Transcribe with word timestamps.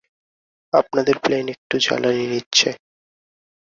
আপনাদের 0.73 1.15
প্লেন 1.19 1.45
একটু 1.47 1.75
জ্বালানি 1.77 2.25
নিচ্ছে। 2.27 2.69